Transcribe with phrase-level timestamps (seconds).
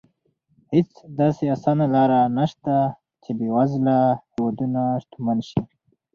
[0.73, 2.75] هېڅ داسې اسانه لار نه شته
[3.23, 3.97] چې بېوزله
[4.31, 5.61] هېوادونه شتمن شي.